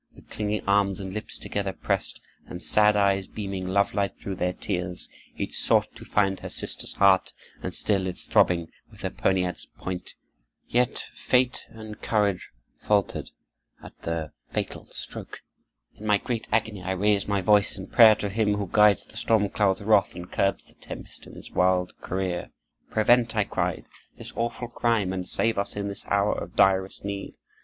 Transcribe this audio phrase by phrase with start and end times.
[0.15, 4.51] With clinging arms and lips together pressed, and sad eyes beaming love light through their
[4.51, 7.31] tears, each sought to find her sister's heart
[7.61, 10.15] and still its throbbing with her poniard's point.
[10.67, 13.29] Yet strength and courage faltered
[13.83, 15.41] at the fatal stroke.
[15.93, 19.17] In my great agony I raised my voice in prayer to Him who guides the
[19.17, 22.49] storm clouds' wrath and curbs the tempest in its wild career.
[22.89, 23.85] 'Prevent,' I cried,
[24.17, 27.35] 'this awful crime, and save us in this hour of direst need!